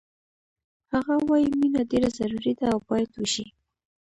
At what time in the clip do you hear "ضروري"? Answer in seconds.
2.19-2.53